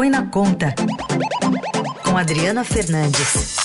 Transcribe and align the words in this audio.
Põe 0.00 0.08
na 0.08 0.26
Conta, 0.30 0.68
com 2.02 2.16
Adriana 2.16 2.64
Fernandes. 2.64 3.58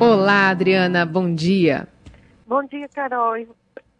Olá, 0.00 0.48
Adriana, 0.48 1.06
bom 1.06 1.32
dia. 1.32 1.86
Bom 2.44 2.64
dia, 2.64 2.88
Carol. 2.88 3.46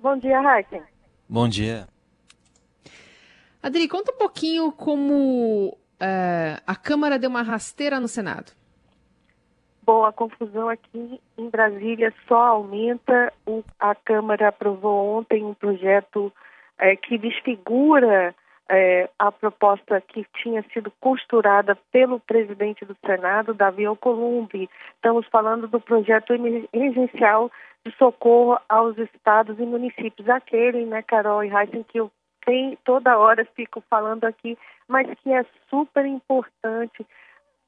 Bom 0.01 0.19
dia, 0.19 0.41
Raíssen. 0.41 0.83
Bom 1.29 1.49
dia. 1.49 1.87
Adri, 3.63 3.87
conta 3.87 4.11
um 4.11 4.19
pouquinho 4.19 4.73
como 4.73 5.79
é, 6.01 6.61
a 6.67 6.75
Câmara 6.75 7.17
deu 7.17 7.31
uma 7.31 7.43
rasteira 7.43 8.01
no 8.01 8.09
Senado. 8.09 8.58
Bom, 9.89 10.05
a 10.05 10.13
confusão 10.13 10.69
aqui 10.69 11.19
em 11.39 11.49
Brasília 11.49 12.13
só 12.29 12.37
aumenta. 12.37 13.33
O, 13.47 13.65
a 13.81 13.95
Câmara 13.95 14.49
aprovou 14.49 15.17
ontem 15.17 15.43
um 15.43 15.55
projeto 15.55 16.31
é, 16.79 16.95
que 16.95 17.17
desfigura 17.17 18.35
é, 18.69 19.09
a 19.19 19.33
proposta 19.33 19.99
que 20.03 20.27
tinha 20.43 20.63
sido 20.75 20.93
costurada 21.01 21.75
pelo 21.91 22.21
presidente 22.21 22.85
do 22.85 22.95
Senado, 23.03 23.55
Davi 23.55 23.87
Alcolumbre. 23.87 24.69
Estamos 24.97 25.27
falando 25.29 25.67
do 25.67 25.81
projeto 25.81 26.35
emergencial 26.35 27.51
de 27.83 27.91
socorro 27.97 28.61
aos 28.69 28.99
estados 28.99 29.59
e 29.59 29.63
municípios. 29.63 30.29
Aquele, 30.29 30.85
né, 30.85 31.01
Carol 31.01 31.43
e 31.43 31.49
Heisen, 31.49 31.83
que 31.85 31.99
eu 31.99 32.13
toda 32.85 33.19
hora 33.19 33.47
fico 33.57 33.83
falando 33.89 34.25
aqui, 34.25 34.57
mas 34.87 35.07
que 35.21 35.33
é 35.33 35.47
super 35.71 36.05
importante 36.05 37.07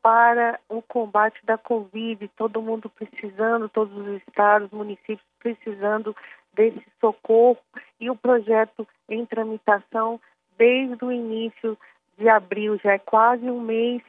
para 0.02 0.58
o 0.68 0.80
combate 0.82 1.38
da 1.44 1.58
Covid, 1.58 2.28
todo 2.36 2.62
mundo 2.62 2.88
precisando, 2.90 3.68
todos 3.68 3.94
os 3.96 4.22
estados, 4.22 4.70
municípios 4.70 5.20
precisando 5.38 6.16
desse 6.54 6.84
socorro 7.00 7.58
e 8.00 8.10
o 8.10 8.16
projeto 8.16 8.86
em 9.08 9.24
tramitação 9.26 10.20
desde 10.56 11.04
o 11.04 11.12
início 11.12 11.76
de 12.18 12.28
abril, 12.28 12.78
já 12.82 12.92
é 12.92 12.98
quase 12.98 13.50
um 13.50 13.60
mês 13.60 14.02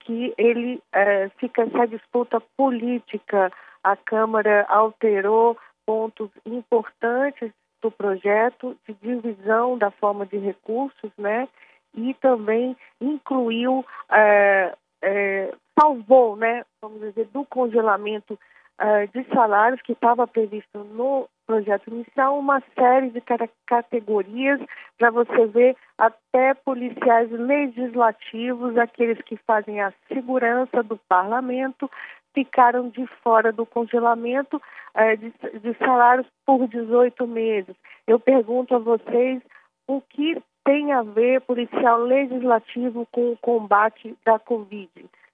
que 0.00 0.32
ele 0.38 0.82
é, 0.92 1.28
fica 1.38 1.62
essa 1.62 1.86
disputa 1.86 2.40
política. 2.56 3.52
A 3.84 3.94
Câmara 3.94 4.64
alterou 4.68 5.58
pontos 5.84 6.30
importantes 6.46 7.52
do 7.82 7.90
projeto 7.90 8.76
de 8.86 8.94
divisão 8.94 9.76
da 9.76 9.90
forma 9.90 10.26
de 10.26 10.38
recursos, 10.38 11.10
né? 11.16 11.46
E 11.94 12.14
também 12.14 12.76
incluiu 13.00 13.84
é, 14.10 14.74
é, 15.02 15.52
salvou, 15.78 16.36
né, 16.36 16.64
vamos 16.82 17.00
dizer, 17.00 17.26
do 17.32 17.44
congelamento 17.44 18.38
é, 18.78 19.06
de 19.06 19.24
salários 19.34 19.82
que 19.82 19.92
estava 19.92 20.26
previsto 20.26 20.78
no 20.78 21.28
projeto 21.46 21.88
inicial, 21.88 22.38
uma 22.38 22.62
série 22.78 23.10
de 23.10 23.22
categorias 23.66 24.60
para 24.98 25.10
você 25.10 25.46
ver 25.46 25.76
até 25.96 26.54
policiais 26.54 27.30
legislativos, 27.30 28.76
aqueles 28.76 29.20
que 29.22 29.36
fazem 29.38 29.80
a 29.80 29.92
segurança 30.06 30.82
do 30.82 30.98
parlamento, 31.08 31.90
ficaram 32.34 32.88
de 32.90 33.06
fora 33.22 33.50
do 33.50 33.64
congelamento 33.64 34.60
é, 34.94 35.16
de, 35.16 35.30
de 35.30 35.74
salários 35.78 36.26
por 36.44 36.68
18 36.68 37.26
meses. 37.26 37.74
Eu 38.06 38.20
pergunto 38.20 38.74
a 38.74 38.78
vocês 38.78 39.42
o 39.86 40.00
que 40.02 40.40
tem 40.68 40.92
a 40.92 41.02
ver 41.02 41.40
policial 41.40 42.02
legislativo 42.02 43.08
com 43.10 43.32
o 43.32 43.36
combate 43.38 44.14
da 44.22 44.38
Covid. 44.38 44.90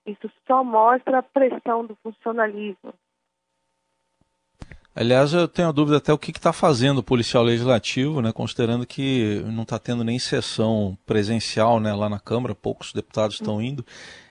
Isso 0.06 0.30
só 0.46 0.62
mostra 0.62 1.18
a 1.18 1.22
pressão 1.24 1.84
do 1.84 1.98
funcionalismo. 2.04 2.94
Aliás, 4.94 5.32
eu 5.32 5.48
tenho 5.48 5.70
a 5.70 5.72
dúvida 5.72 5.96
até 5.96 6.12
o 6.12 6.18
que 6.18 6.30
está 6.30 6.52
fazendo 6.52 6.98
o 6.98 7.02
policial 7.02 7.42
legislativo, 7.42 8.22
né, 8.22 8.30
considerando 8.30 8.86
que 8.86 9.42
não 9.46 9.64
está 9.64 9.76
tendo 9.76 10.04
nem 10.04 10.20
sessão 10.20 10.96
presencial 11.04 11.80
né, 11.80 11.92
lá 11.92 12.08
na 12.08 12.20
Câmara, 12.20 12.54
poucos 12.54 12.92
deputados 12.92 13.34
estão 13.34 13.60
indo, 13.60 13.84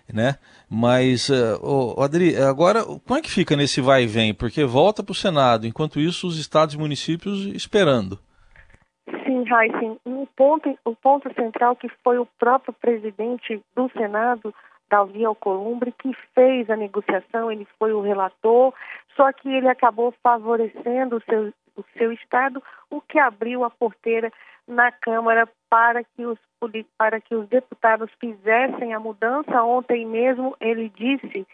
né? 0.08 0.38
Mas, 0.70 1.28
uh, 1.28 1.60
oh, 1.62 2.02
Adri, 2.02 2.38
agora 2.38 2.82
como 2.86 3.20
é 3.20 3.22
que 3.22 3.30
fica 3.30 3.58
nesse 3.58 3.82
vai 3.82 4.04
e 4.04 4.08
vem? 4.08 4.34
Porque 4.34 4.64
volta 4.64 5.04
para 5.04 5.12
o 5.12 5.16
Senado, 5.16 5.68
enquanto 5.68 6.00
isso 6.00 6.28
os 6.28 6.38
estados 6.38 6.76
e 6.76 6.78
municípios 6.78 7.46
esperando. 7.48 8.18
Heisen, 9.46 10.00
um 10.06 10.26
ponto, 10.26 10.78
o 10.86 10.96
ponto 10.96 11.34
central 11.34 11.76
que 11.76 11.90
foi 12.04 12.18
o 12.18 12.26
próprio 12.26 12.74
presidente 12.74 13.62
do 13.76 13.90
Senado, 13.90 14.54
Davi 14.90 15.26
Alcolumbre, 15.26 15.92
que 15.92 16.14
fez 16.36 16.70
a 16.70 16.76
negociação, 16.76 17.52
ele 17.52 17.68
foi 17.80 17.94
o 17.94 18.02
relator, 18.02 18.74
só 19.16 19.32
que 19.32 19.50
ele 19.50 19.68
acabou 19.68 20.14
favorecendo 20.22 21.18
o 21.18 21.22
seu, 21.22 21.54
o 21.76 21.84
seu 21.98 22.12
estado, 22.12 22.62
o 22.90 23.02
que 23.02 23.18
abriu 23.18 23.64
a 23.64 23.70
porteira 23.70 24.32
na 24.68 24.92
Câmara 24.92 25.48
para 25.70 26.04
que 26.04 26.26
os 26.26 26.38
para 26.98 27.20
que 27.20 27.36
os 27.36 27.48
deputados 27.50 28.10
fizessem 28.20 28.94
a 28.94 29.00
mudança. 29.00 29.64
Ontem 29.64 30.06
mesmo 30.06 30.56
ele 30.62 30.90
disse 30.96 31.46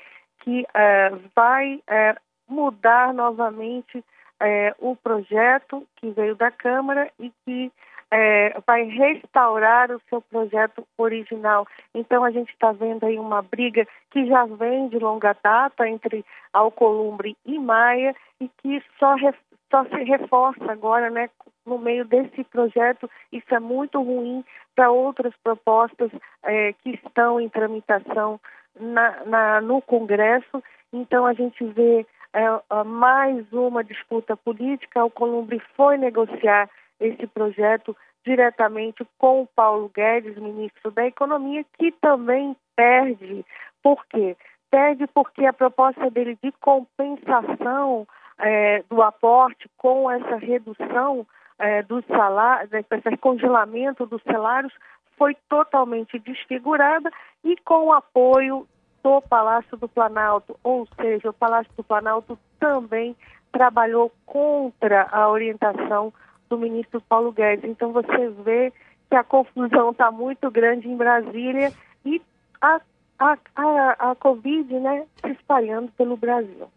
que 0.42 0.62
uh, 0.62 1.20
vai 1.36 1.76
uh, 1.76 2.20
mudar 2.48 3.14
novamente 3.14 4.04
é, 4.40 4.74
o 4.80 4.96
projeto 4.96 5.86
que 5.98 6.10
veio 6.12 6.36
da 6.36 6.50
Câmara 6.52 7.12
e 7.20 7.32
que 7.46 7.72
é, 8.12 8.60
vai 8.66 8.84
restaurar 8.86 9.92
o 9.92 10.02
seu 10.10 10.22
projeto 10.22 10.84
original. 10.98 11.68
Então 11.94 12.24
a 12.24 12.32
gente 12.32 12.52
está 12.52 12.72
vendo 12.72 13.06
aí 13.06 13.20
uma 13.20 13.42
briga 13.42 13.88
que 14.12 14.26
já 14.26 14.46
vem 14.46 14.90
de 14.90 14.98
longa 14.98 15.36
data 15.44 15.88
entre 15.88 16.26
Alcolumbre 16.52 17.38
e 17.46 17.60
Maia 17.60 18.16
e 18.40 18.50
que 18.62 18.82
só, 18.98 19.14
re, 19.16 19.34
só 19.70 19.84
se 19.86 20.04
reforça 20.04 20.72
agora, 20.72 21.10
né, 21.10 21.30
no 21.66 21.78
meio 21.78 22.04
desse 22.06 22.44
projeto. 22.46 23.10
Isso 23.32 23.54
é 23.54 23.60
muito 23.60 24.02
ruim 24.02 24.44
para 24.76 24.90
outras 24.90 25.34
propostas 25.44 26.10
é, 26.44 26.74
que 26.74 26.92
estão 26.92 27.40
em 27.40 27.50
tramitação 27.50 28.40
na, 28.80 29.24
na, 29.26 29.62
no 29.62 29.82
Congresso. 29.82 30.64
Então 30.92 31.26
a 31.26 31.34
gente 31.34 31.64
vê 31.64 32.08
é, 32.34 32.84
mais 32.84 33.51
uma 33.51 33.84
disputa 33.84 34.35
política. 34.38 35.03
O 35.03 35.09
Columbre 35.09 35.62
foi 35.75 35.97
negociar 35.97 36.69
esse 37.00 37.25
projeto 37.28 37.95
diretamente 38.25 39.06
com 39.17 39.41
o 39.41 39.47
Paulo 39.47 39.90
Guedes, 39.94 40.38
ministro 40.38 40.91
da 40.91 41.06
Economia, 41.06 41.66
que 41.78 41.91
também 41.94 42.56
perde. 42.75 43.45
Por 43.81 44.06
quê? 44.07 44.35
Perde 44.69 45.07
porque 45.07 45.45
a 45.45 45.53
proposta 45.53 46.09
dele 46.09 46.38
de 46.44 46.51
compensação 46.59 48.07
é, 48.38 48.84
do 48.90 49.01
aporte 49.01 49.69
com 49.78 50.09
essa 50.11 50.35
redução 50.35 51.25
é, 51.57 51.81
do 51.84 52.03
salário, 52.03 52.69
esse 52.72 53.17
congelamento 53.17 54.06
dos 54.06 54.22
salários 54.23 54.73
foi 55.17 55.35
totalmente 55.50 56.17
desfigurada 56.19 57.11
e 57.44 57.57
com 57.57 57.88
o 57.88 57.94
apoio 57.94 58.66
do 59.04 59.22
Palácio 59.22 59.78
do 59.78 59.88
Planalto, 59.88 60.58
ou 60.64 60.88
seja, 61.00 61.30
o 61.30 61.34
Palácio 61.34 61.72
do 61.76 61.84
Planalto 61.84 62.38
também 62.60 63.16
trabalhou 63.52 64.12
contra 64.26 65.08
a 65.12 65.30
orientação 65.30 66.14
do 66.50 66.58
ministro 66.58 67.02
Paulo 67.02 67.32
Guedes. 67.32 67.70
Então 67.70 67.92
você 67.92 68.30
vê 68.44 68.74
que 69.09 69.16
a 69.16 69.24
confusão 69.24 69.92
está 69.92 70.12
muito 70.12 70.50
grande 70.52 70.88
em 70.88 70.96
Brasília 70.96 71.74
e 72.06 72.22
a, 72.62 72.80
a, 73.18 73.38
a, 73.56 74.12
a 74.12 74.16
Covid 74.16 74.74
né, 74.80 75.06
se 75.22 75.32
espalhando 75.32 75.92
pelo 75.94 76.16
Brasil. 76.16 76.70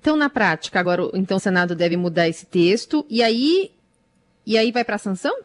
Então, 0.00 0.16
na 0.16 0.30
prática, 0.30 0.78
agora 0.78 1.02
então 1.14 1.36
o 1.36 1.40
Senado 1.40 1.74
deve 1.74 1.96
mudar 1.96 2.28
esse 2.28 2.46
texto 2.46 3.04
e 3.10 3.22
aí, 3.22 3.72
e 4.46 4.56
aí 4.56 4.70
vai 4.70 4.84
para 4.84 4.94
a 4.94 4.98
sanção? 4.98 5.36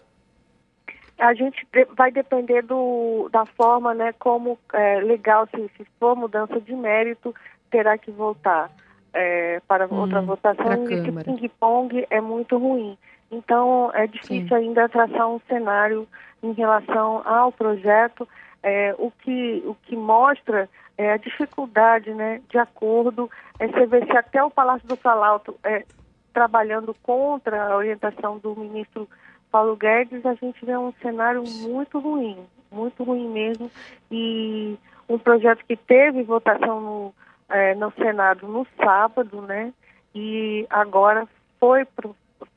A 1.23 1.33
gente 1.33 1.65
vai 1.95 2.11
depender 2.11 2.63
do, 2.63 3.29
da 3.31 3.45
forma, 3.45 3.93
né, 3.93 4.13
como 4.19 4.59
é, 4.73 4.99
legal, 4.99 5.47
se, 5.47 5.71
se 5.77 5.85
for 5.97 6.17
mudança 6.17 6.59
de 6.59 6.75
mérito, 6.75 7.33
terá 7.71 7.97
que 7.97 8.11
voltar 8.11 8.69
é, 9.13 9.61
para 9.65 9.87
hum, 9.87 10.01
outra 10.01 10.21
votação. 10.21 10.85
E 10.89 10.93
esse 10.95 11.23
ping-pong 11.23 12.05
é 12.09 12.19
muito 12.19 12.57
ruim. 12.57 12.97
Então, 13.31 13.89
é 13.93 14.05
difícil 14.05 14.49
Sim. 14.49 14.55
ainda 14.55 14.89
traçar 14.89 15.29
um 15.29 15.39
cenário 15.47 16.05
em 16.43 16.51
relação 16.51 17.21
ao 17.25 17.53
projeto. 17.53 18.27
É, 18.61 18.93
o, 18.97 19.09
que, 19.09 19.63
o 19.65 19.75
que 19.83 19.95
mostra 19.95 20.69
é 20.97 21.13
a 21.13 21.17
dificuldade 21.17 22.13
né, 22.13 22.41
de 22.49 22.57
acordo. 22.57 23.31
É, 23.59 23.67
você 23.67 23.85
vê 23.85 24.05
se 24.05 24.17
até 24.17 24.43
o 24.43 24.51
Palácio 24.51 24.87
do 24.89 24.97
Planalto, 24.97 25.55
é, 25.63 25.85
trabalhando 26.33 26.93
contra 27.01 27.67
a 27.67 27.77
orientação 27.77 28.39
do 28.39 28.53
ministro 28.57 29.07
Paulo 29.53 29.75
Guedes, 29.75 30.25
a 30.25 30.33
gente 30.33 30.65
vê 30.65 30.75
um 30.75 30.91
cenário 30.93 31.43
muito 31.61 31.99
ruim, 31.99 32.35
muito 32.71 33.03
ruim 33.03 33.29
mesmo. 33.29 33.69
E 34.09 34.75
um 35.07 35.19
projeto 35.19 35.63
que 35.67 35.77
teve 35.77 36.23
votação 36.23 36.81
no, 36.81 37.13
é, 37.49 37.75
no 37.75 37.91
Senado 37.91 38.47
no 38.47 38.65
sábado, 38.83 39.43
né? 39.43 39.71
E 40.15 40.65
agora 40.71 41.27
foi 41.59 41.85
para 41.85 42.09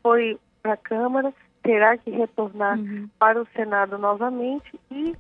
foi 0.03 0.39
a 0.65 0.77
Câmara, 0.77 1.35
terá 1.63 1.99
que 1.99 2.11
retornar 2.11 2.79
uhum. 2.79 3.09
para 3.19 3.43
o 3.43 3.47
Senado 3.55 3.99
novamente 3.99 4.81
e 4.91 5.15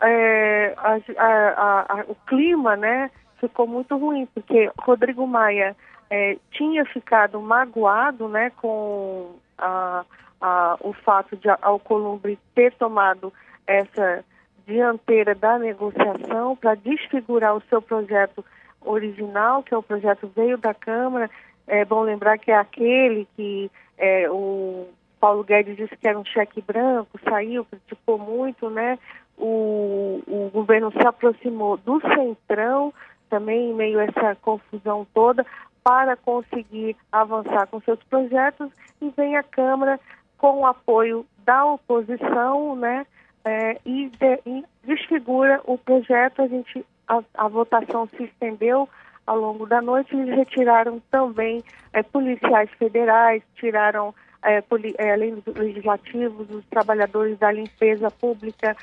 é, 0.00 0.74
a, 0.78 0.94
a, 1.18 2.00
a, 2.00 2.04
o 2.08 2.14
clima, 2.26 2.74
né, 2.74 3.10
ficou 3.38 3.66
muito 3.66 3.96
ruim, 3.96 4.26
porque 4.34 4.70
Rodrigo 4.78 5.26
Maia 5.26 5.76
é, 6.10 6.36
tinha 6.50 6.84
ficado 6.86 7.40
magoado, 7.40 8.28
né, 8.28 8.50
com 8.56 9.36
a, 9.58 10.04
a 10.42 10.76
o 10.80 10.92
fato 10.92 11.36
de 11.36 11.48
Alcolumbre 11.62 12.38
ter 12.54 12.72
tomado 12.74 13.32
essa 13.66 14.24
dianteira 14.66 15.34
da 15.34 15.58
negociação 15.58 16.56
para 16.56 16.74
desfigurar 16.74 17.54
o 17.56 17.62
seu 17.68 17.80
projeto 17.80 18.44
original, 18.80 19.62
que 19.62 19.72
é 19.72 19.76
o 19.76 19.82
projeto 19.82 20.30
veio 20.34 20.58
da 20.58 20.74
Câmara. 20.74 21.30
É 21.66 21.84
bom 21.84 22.02
lembrar 22.02 22.38
que 22.38 22.50
é 22.50 22.56
aquele 22.56 23.26
que 23.36 23.70
é, 23.96 24.28
o 24.28 24.88
Paulo 25.20 25.44
Guedes 25.44 25.76
disse 25.76 25.96
que 25.96 26.08
era 26.08 26.18
um 26.18 26.24
cheque 26.24 26.60
branco, 26.60 27.18
saiu, 27.28 27.64
criticou 27.64 28.18
muito, 28.18 28.68
né? 28.68 28.98
O, 29.38 30.20
o 30.26 30.50
governo 30.52 30.90
se 30.92 31.06
aproximou 31.06 31.76
do 31.76 32.00
centrão, 32.00 32.92
também 33.30 33.70
em 33.70 33.74
meio 33.74 34.00
a 34.00 34.04
essa 34.04 34.36
confusão 34.36 35.06
toda, 35.14 35.46
para 35.84 36.16
conseguir 36.16 36.96
avançar 37.10 37.66
com 37.68 37.80
seus 37.80 38.02
projetos 38.04 38.70
e 39.00 39.08
vem 39.10 39.36
a 39.36 39.42
Câmara 39.42 39.98
com 40.42 40.58
o 40.58 40.66
apoio 40.66 41.24
da 41.46 41.64
oposição, 41.64 42.74
né? 42.74 43.06
É, 43.44 43.78
e, 43.86 44.08
de, 44.08 44.40
e, 44.44 44.64
desfigura 44.84 45.60
o 45.64 45.78
projeto. 45.78 46.42
A 46.42 46.48
gente 46.48 46.84
a, 47.08 47.22
a, 47.34 47.48
votação 47.48 48.08
se 48.08 48.24
estendeu 48.24 48.88
ao 49.24 49.38
longo 49.38 49.66
da 49.66 49.80
noite. 49.80 50.14
Eles 50.14 50.34
retiraram 50.34 51.00
também 51.12 51.62
é, 51.92 52.02
policiais 52.02 52.68
federais, 52.76 53.42
tiraram 53.54 54.12
é, 54.42 54.60
poli, 54.60 54.94
é, 54.98 55.12
além 55.12 55.36
dos 55.36 55.54
legislativos, 55.54 56.50
os 56.50 56.64
trabalhadores 56.66 57.38
da 57.38 57.52
limpeza 57.52 58.10
pública, 58.10 58.76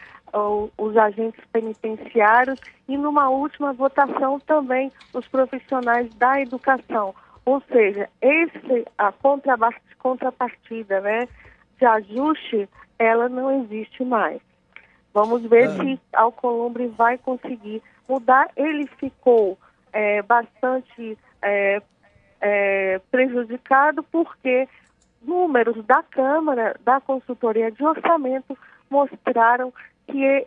os 0.77 0.95
agentes 0.95 1.44
penitenciários 1.51 2.59
e 2.88 2.95
numa 2.95 3.29
última 3.29 3.73
votação 3.73 4.39
também 4.39 4.91
os 5.13 5.27
profissionais 5.27 6.13
da 6.15 6.39
educação. 6.39 7.15
Ou 7.50 7.60
seja, 7.62 8.07
esse 8.22 8.86
a 8.96 9.12
contrapartida, 9.98 11.01
né, 11.01 11.28
de 11.80 11.86
ajuste, 11.86 12.69
ela 13.00 13.28
não 13.28 13.63
existe 13.63 14.04
mais. 14.04 14.40
Vamos 15.12 15.42
ver 15.50 15.68
ah. 15.68 15.72
se 15.72 16.00
Alcolumbre 16.13 16.86
vai 16.90 17.18
conseguir 17.18 17.81
mudar. 18.07 18.51
Ele 18.56 18.86
ficou 19.00 19.57
é, 19.92 20.22
bastante 20.22 21.18
é, 21.42 21.81
é, 22.40 23.01
prejudicado 23.10 24.04
porque 24.04 24.69
números 25.19 25.84
da 25.88 26.04
Câmara, 26.04 26.75
da 26.86 27.02
consultoria 27.02 27.72
de 27.72 27.84
orçamento, 27.84 28.56
mostraram 28.92 29.74
que, 30.06 30.45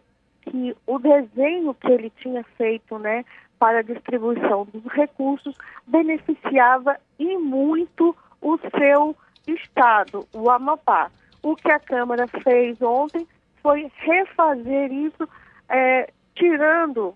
que 0.52 0.76
o 0.86 0.98
desenho 0.98 1.72
que 1.72 1.90
ele 1.90 2.10
tinha 2.10 2.44
feito 2.58 2.98
né, 2.98 3.24
para 3.58 3.78
a 3.78 3.82
distribuição 3.82 4.66
dos 4.66 4.84
recursos 4.92 5.56
beneficiava 5.86 6.98
e 7.18 7.38
muito 7.38 8.14
o 8.42 8.58
seu 8.78 9.16
estado, 9.48 10.28
o 10.34 10.50
Amapá. 10.50 11.10
O 11.42 11.56
que 11.56 11.70
a 11.72 11.80
Câmara 11.80 12.28
fez 12.28 12.80
ontem 12.82 13.26
foi 13.62 13.90
refazer 13.96 14.92
isso, 14.92 15.26
é, 15.70 16.12
tirando 16.34 17.14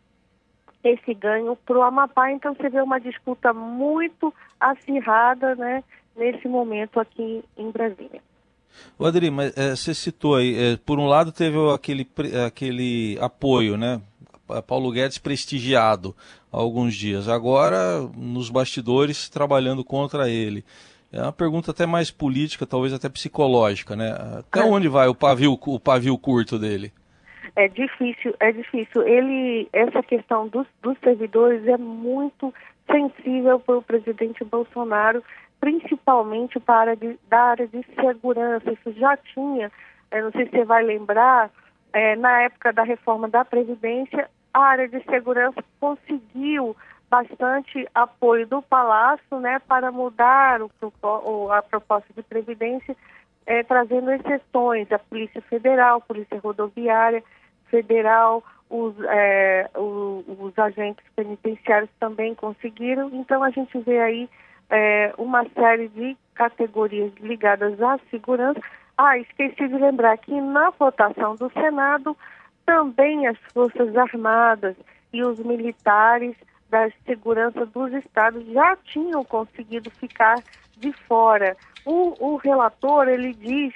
esse 0.82 1.12
ganho 1.12 1.54
para 1.56 1.78
o 1.78 1.82
Amapá. 1.82 2.32
Então 2.32 2.54
você 2.54 2.70
vê 2.70 2.80
uma 2.80 2.98
disputa 2.98 3.52
muito 3.52 4.32
acirrada 4.58 5.54
né, 5.56 5.84
nesse 6.16 6.48
momento 6.48 6.98
aqui 6.98 7.44
em 7.58 7.70
Brasília. 7.70 8.22
O 8.98 9.04
Adri, 9.04 9.30
mas 9.30 9.56
é, 9.56 9.74
você 9.74 9.94
citou 9.94 10.36
aí, 10.36 10.56
é, 10.56 10.76
por 10.76 10.98
um 10.98 11.06
lado 11.06 11.32
teve 11.32 11.56
aquele, 11.72 12.06
aquele 12.46 13.18
apoio, 13.20 13.76
né? 13.76 14.00
Paulo 14.66 14.92
Guedes 14.92 15.18
prestigiado 15.18 16.14
há 16.52 16.56
alguns 16.56 16.94
dias. 16.94 17.28
Agora, 17.28 18.00
nos 18.16 18.48
bastidores, 18.48 19.28
trabalhando 19.28 19.84
contra 19.84 20.30
ele. 20.30 20.64
É 21.12 21.22
uma 21.22 21.32
pergunta 21.32 21.70
até 21.70 21.86
mais 21.86 22.10
política, 22.10 22.66
talvez 22.66 22.92
até 22.92 23.08
psicológica, 23.08 23.96
né? 23.96 24.12
Até 24.38 24.60
é. 24.60 24.64
onde 24.64 24.88
vai 24.88 25.08
o 25.08 25.14
pavio, 25.14 25.58
o 25.66 25.80
pavio 25.80 26.16
curto 26.18 26.58
dele? 26.58 26.92
É 27.54 27.68
difícil, 27.68 28.34
é 28.38 28.52
difícil. 28.52 29.02
Ele, 29.02 29.68
essa 29.72 30.02
questão 30.02 30.48
dos, 30.48 30.66
dos 30.82 30.96
servidores 31.02 31.66
é 31.66 31.78
muito 31.78 32.52
sensível 32.90 33.58
para 33.58 33.78
o 33.78 33.82
presidente 33.82 34.44
Bolsonaro, 34.44 35.22
principalmente 35.60 36.60
para 36.60 36.96
de, 36.96 37.18
da 37.28 37.40
área 37.40 37.66
de 37.66 37.84
segurança. 37.94 38.72
Isso 38.72 38.92
já 38.92 39.16
tinha, 39.16 39.70
é, 40.10 40.22
não 40.22 40.30
sei 40.32 40.46
se 40.46 40.50
você 40.52 40.64
vai 40.64 40.82
lembrar, 40.82 41.50
é, 41.92 42.14
na 42.16 42.42
época 42.42 42.72
da 42.72 42.82
reforma 42.82 43.28
da 43.28 43.44
Previdência, 43.44 44.28
a 44.52 44.60
área 44.60 44.88
de 44.88 45.02
segurança 45.04 45.62
conseguiu 45.80 46.76
bastante 47.08 47.88
apoio 47.94 48.46
do 48.46 48.60
Palácio 48.62 49.38
né, 49.38 49.58
para 49.60 49.92
mudar 49.92 50.60
o, 50.62 51.52
a 51.52 51.62
proposta 51.62 52.08
de 52.14 52.22
Previdência, 52.22 52.96
é, 53.46 53.62
trazendo 53.62 54.10
exceções, 54.10 54.90
a 54.90 54.98
Polícia 54.98 55.40
Federal, 55.42 56.00
Polícia 56.00 56.38
Rodoviária 56.40 57.22
Federal, 57.70 58.42
os, 58.68 58.94
é, 59.08 59.70
os 59.74 60.58
agentes 60.58 61.04
penitenciários 61.14 61.90
também 62.00 62.34
conseguiram. 62.34 63.08
Então 63.12 63.42
a 63.42 63.50
gente 63.50 63.78
vê 63.78 64.00
aí 64.00 64.28
é, 64.70 65.12
uma 65.18 65.44
série 65.50 65.88
de 65.88 66.16
categorias 66.34 67.12
ligadas 67.20 67.80
à 67.80 67.98
segurança. 68.10 68.60
Ah, 68.96 69.18
esqueci 69.18 69.68
de 69.68 69.74
lembrar 69.74 70.16
que 70.18 70.40
na 70.40 70.70
votação 70.70 71.34
do 71.36 71.50
Senado 71.52 72.16
também 72.64 73.26
as 73.26 73.38
Forças 73.52 73.96
Armadas 73.96 74.76
e 75.12 75.22
os 75.22 75.38
militares 75.38 76.34
da 76.68 76.90
segurança 77.04 77.64
dos 77.66 77.92
estados 77.92 78.44
já 78.46 78.76
tinham 78.76 79.24
conseguido 79.24 79.90
ficar 79.90 80.36
de 80.76 80.92
fora. 81.06 81.56
O, 81.84 82.32
o 82.32 82.36
relator 82.36 83.08
ele 83.08 83.32
diz 83.32 83.72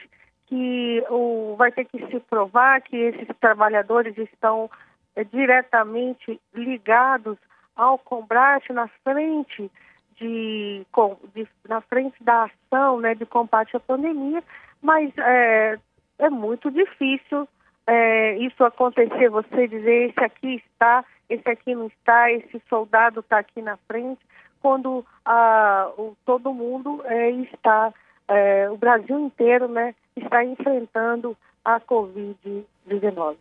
que 0.46 1.04
o, 1.08 1.54
vai 1.56 1.70
ter 1.70 1.84
que 1.84 2.04
se 2.08 2.18
provar 2.20 2.82
que 2.82 2.96
esses 2.96 3.28
trabalhadores 3.40 4.18
estão 4.18 4.68
é, 5.14 5.22
diretamente 5.22 6.40
ligados 6.52 7.38
ao 7.76 7.96
combate 7.98 8.72
na 8.72 8.88
frente 9.04 9.70
de, 10.20 10.86
de, 11.34 11.48
na 11.68 11.80
frente 11.80 12.22
da 12.22 12.44
ação 12.44 13.00
né, 13.00 13.14
de 13.14 13.24
combate 13.24 13.76
à 13.76 13.80
pandemia, 13.80 14.42
mas 14.82 15.12
é, 15.18 15.78
é 16.18 16.30
muito 16.30 16.70
difícil 16.70 17.48
é, 17.86 18.36
isso 18.36 18.62
acontecer, 18.62 19.30
você 19.30 19.66
dizer 19.66 20.10
esse 20.10 20.20
aqui 20.20 20.62
está, 20.66 21.04
esse 21.28 21.48
aqui 21.48 21.74
não 21.74 21.86
está, 21.86 22.30
esse 22.30 22.62
soldado 22.68 23.20
está 23.20 23.38
aqui 23.38 23.62
na 23.62 23.76
frente, 23.88 24.20
quando 24.60 25.04
ah, 25.24 25.90
o, 25.96 26.14
todo 26.24 26.52
mundo 26.52 27.02
é, 27.06 27.30
está, 27.30 27.92
é, 28.28 28.70
o 28.70 28.76
Brasil 28.76 29.18
inteiro 29.18 29.66
né, 29.66 29.94
está 30.16 30.44
enfrentando 30.44 31.36
a 31.64 31.80
Covid-19. 31.80 33.36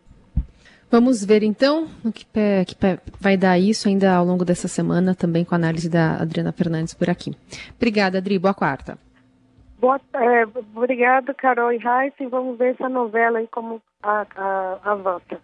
Vamos 0.91 1.23
ver 1.23 1.43
então 1.43 1.87
o 2.03 2.11
que, 2.11 2.25
pé, 2.25 2.65
que 2.65 2.75
pé 2.75 2.99
vai 3.19 3.37
dar 3.37 3.59
isso 3.59 3.87
ainda 3.87 4.15
ao 4.15 4.25
longo 4.25 4.43
dessa 4.43 4.67
semana, 4.67 5.13
também 5.13 5.45
com 5.45 5.53
a 5.53 5.57
análise 5.57 5.89
da 5.89 6.15
Adriana 6.15 6.51
Fernandes 6.51 6.93
por 6.93 7.09
aqui. 7.09 7.31
Obrigada, 7.75 8.17
Adri. 8.17 8.39
Boa 8.39 8.53
quarta. 8.53 8.97
Boa, 9.79 10.01
é, 10.13 10.45
obrigado, 10.75 11.33
Carol 11.35 11.71
e 11.71 11.77
Raíssa. 11.77 12.27
Vamos 12.29 12.57
ver 12.57 12.73
essa 12.73 12.89
novela 12.89 13.39
aí 13.39 13.47
como 13.47 13.81
a, 14.03 14.25
a, 14.35 14.79
avança. 14.83 15.39